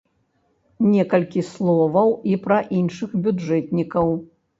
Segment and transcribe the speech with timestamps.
[0.93, 4.07] Некалькі словаў і пра іншых бюджэтнікаў.